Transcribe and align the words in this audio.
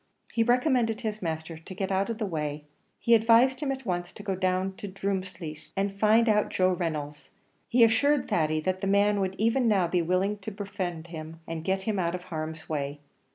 He 0.33 0.41
recommended 0.41 1.01
his 1.01 1.21
master 1.21 1.59
to 1.59 1.75
get 1.75 1.91
out 1.91 2.09
of 2.09 2.17
the 2.17 2.25
way; 2.25 2.63
he 2.99 3.13
advised 3.13 3.59
him 3.59 3.71
at 3.71 3.85
once 3.85 4.11
to 4.13 4.23
go 4.23 4.33
down 4.33 4.75
to 4.77 4.87
Drumleesh 4.87 5.69
and 5.77 5.99
find 5.99 6.27
out 6.27 6.49
Joe 6.49 6.71
Reynolds; 6.71 7.29
he 7.69 7.83
assured 7.83 8.27
Thady 8.27 8.59
that 8.61 8.81
the 8.81 8.87
man 8.87 9.19
would 9.19 9.35
even 9.37 9.67
now 9.67 9.87
be 9.87 10.01
willing 10.01 10.39
to 10.39 10.49
befriend 10.49 11.05
him 11.13 11.39
and 11.45 11.63
get 11.63 11.83
him 11.83 11.99
out 11.99 12.15
of 12.15 12.23
harm's 12.23 12.67
way. 12.67 12.99